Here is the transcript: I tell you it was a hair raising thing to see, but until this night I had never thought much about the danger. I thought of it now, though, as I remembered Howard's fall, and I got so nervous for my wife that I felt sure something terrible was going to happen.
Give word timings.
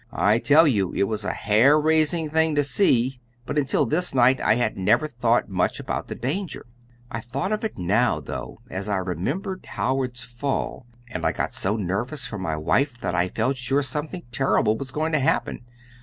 I 0.11 0.39
tell 0.39 0.65
you 0.65 0.91
it 0.95 1.03
was 1.03 1.23
a 1.23 1.31
hair 1.31 1.79
raising 1.79 2.27
thing 2.31 2.55
to 2.55 2.63
see, 2.63 3.21
but 3.45 3.55
until 3.59 3.85
this 3.85 4.15
night 4.15 4.41
I 4.41 4.55
had 4.55 4.75
never 4.75 5.07
thought 5.07 5.47
much 5.47 5.79
about 5.79 6.07
the 6.07 6.15
danger. 6.15 6.65
I 7.11 7.19
thought 7.19 7.51
of 7.51 7.63
it 7.63 7.77
now, 7.77 8.19
though, 8.19 8.61
as 8.67 8.89
I 8.89 8.95
remembered 8.95 9.67
Howard's 9.67 10.23
fall, 10.23 10.87
and 11.11 11.23
I 11.23 11.31
got 11.31 11.53
so 11.53 11.75
nervous 11.75 12.25
for 12.25 12.39
my 12.39 12.55
wife 12.55 12.97
that 12.97 13.13
I 13.13 13.27
felt 13.29 13.57
sure 13.57 13.83
something 13.83 14.23
terrible 14.31 14.75
was 14.75 14.89
going 14.89 15.11
to 15.11 15.19
happen. 15.19 15.61